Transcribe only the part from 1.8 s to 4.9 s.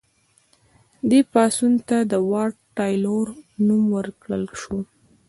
ته د واټ تایلور نوم ورکړل شو.